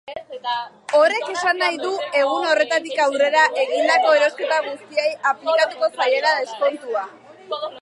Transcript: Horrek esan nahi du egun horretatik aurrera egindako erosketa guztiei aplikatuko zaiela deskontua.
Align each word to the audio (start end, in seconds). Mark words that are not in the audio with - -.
Horrek 0.99 1.27
esan 1.33 1.59
nahi 1.63 1.75
du 1.83 1.91
egun 2.21 2.47
horretatik 2.53 3.03
aurrera 3.03 3.43
egindako 3.65 4.15
erosketa 4.21 4.59
guztiei 4.69 5.13
aplikatuko 5.33 5.91
zaiela 6.01 6.33
deskontua. 6.41 7.07